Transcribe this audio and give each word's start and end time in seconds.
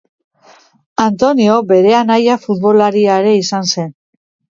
Antonio 1.03 1.57
bere 1.71 1.91
anaia 1.97 2.37
futbolaria 2.47 3.19
ere 3.25 3.35
izan 3.43 3.71
zen. 3.75 3.93